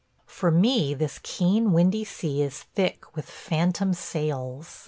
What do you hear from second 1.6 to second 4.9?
windy sea is thick with phantom sails